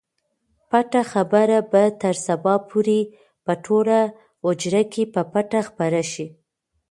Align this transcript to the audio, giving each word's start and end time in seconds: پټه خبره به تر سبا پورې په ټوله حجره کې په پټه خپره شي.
پټه 0.69 1.01
خبره 1.11 1.59
به 1.71 1.83
تر 2.01 2.15
سبا 2.27 2.53
پورې 2.69 2.99
په 3.45 3.53
ټوله 3.63 3.99
حجره 4.45 4.83
کې 4.91 5.03
په 5.13 5.21
پټه 5.31 5.59
خپره 5.69 6.01
شي. 6.11 6.27